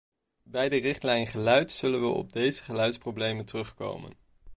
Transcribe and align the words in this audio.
Bij 0.43 0.69
de 0.69 0.77
richtlijn 0.77 1.27
geluid 1.27 1.71
zullen 1.71 2.01
we 2.01 2.07
op 2.07 2.33
deze 2.33 2.63
geluidsproblemen 2.63 3.45
terugkomen. 3.45 4.13